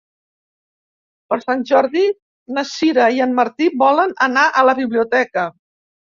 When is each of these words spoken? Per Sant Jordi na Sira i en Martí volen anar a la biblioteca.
Per 1.33 1.37
Sant 1.43 1.61
Jordi 1.71 2.05
na 2.57 2.65
Sira 2.71 3.11
i 3.19 3.23
en 3.27 3.37
Martí 3.41 3.69
volen 3.83 4.17
anar 4.31 4.49
a 4.63 4.67
la 4.73 4.77
biblioteca. 4.83 5.47